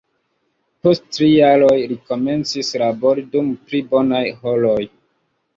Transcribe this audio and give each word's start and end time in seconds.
Post 0.85 1.03
tri 1.17 1.27
jaroj, 1.33 1.75
li 1.91 1.97
komencis 2.13 2.73
labori 2.85 3.27
dum 3.37 3.55
pli 3.69 3.83
bonaj 3.93 4.27
horoj. 4.43 4.81